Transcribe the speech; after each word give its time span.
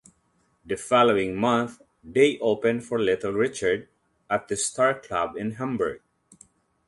The 0.65 0.77
following 0.77 1.35
month, 1.35 1.79
they 2.03 2.39
opened 2.39 2.85
for 2.85 2.99
Little 2.99 3.33
Richard 3.33 3.87
at 4.31 4.47
the 4.47 4.55
Star 4.57 4.99
Club 4.99 5.37
in 5.37 5.51
Hamburg. 5.51 6.01